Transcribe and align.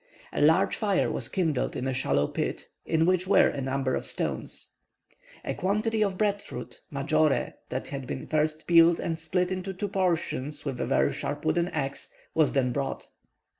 A 0.33 0.41
large 0.41 0.75
fire 0.75 1.11
was 1.11 1.29
kindled 1.29 1.75
in 1.75 1.87
a 1.87 1.93
shallow 1.93 2.25
pit, 2.25 2.67
in 2.87 3.05
which 3.05 3.27
were 3.27 3.49
a 3.49 3.61
number 3.61 3.93
of 3.93 4.07
stones. 4.07 4.71
A 5.45 5.53
quantity 5.53 6.03
of 6.03 6.17
bread 6.17 6.41
fruit 6.41 6.81
(majore), 6.91 7.53
that 7.69 7.85
had 7.89 8.07
been 8.07 8.25
first 8.25 8.65
peeled 8.65 8.99
and 8.99 9.19
split 9.19 9.51
into 9.51 9.73
two 9.73 9.89
portions 9.89 10.65
with 10.65 10.81
a 10.81 10.87
very 10.87 11.13
sharp 11.13 11.45
wooden 11.45 11.67
axe, 11.67 12.11
was 12.33 12.53
then 12.53 12.71
brought. 12.71 13.11